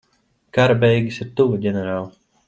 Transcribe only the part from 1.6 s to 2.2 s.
ģenerāl.